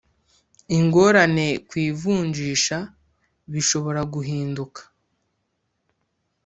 ingorane 0.77 1.47
ku 1.67 1.73
ivunjisha 1.87 2.77
bishobora 3.53 4.01
guhinduka 4.13 4.81